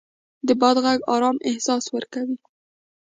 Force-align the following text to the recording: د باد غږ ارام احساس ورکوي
د 0.47 0.49
باد 0.61 0.75
غږ 0.85 0.99
ارام 1.13 1.37
احساس 1.49 1.83
ورکوي 1.95 2.37